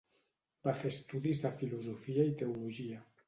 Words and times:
Va 0.67 0.73
fer 0.79 0.91
estudis 0.93 1.43
de 1.45 1.53
filosofia 1.61 2.27
i 2.33 2.35
teologia. 2.43 3.05